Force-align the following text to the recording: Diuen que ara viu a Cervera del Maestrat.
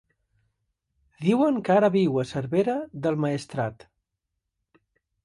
Diuen 1.25 1.59
que 1.67 1.75
ara 1.81 1.91
viu 1.97 2.17
a 2.21 2.25
Cervera 2.29 2.75
del 3.05 3.21
Maestrat. 3.27 3.87